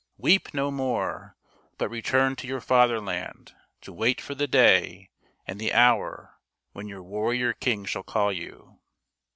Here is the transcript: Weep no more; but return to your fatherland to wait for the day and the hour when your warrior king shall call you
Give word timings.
Weep 0.17 0.51
no 0.51 0.71
more; 0.71 1.37
but 1.77 1.89
return 1.91 2.35
to 2.37 2.47
your 2.47 2.59
fatherland 2.59 3.53
to 3.81 3.93
wait 3.93 4.19
for 4.19 4.33
the 4.33 4.47
day 4.47 5.11
and 5.45 5.61
the 5.61 5.71
hour 5.73 6.39
when 6.71 6.87
your 6.87 7.03
warrior 7.03 7.53
king 7.53 7.85
shall 7.85 8.01
call 8.01 8.33
you 8.33 8.79